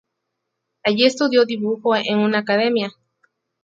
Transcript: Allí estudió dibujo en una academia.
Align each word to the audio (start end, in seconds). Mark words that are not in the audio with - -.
Allí 0.83 1.05
estudió 1.05 1.45
dibujo 1.45 1.95
en 1.95 2.17
una 2.17 2.39
academia. 2.39 2.91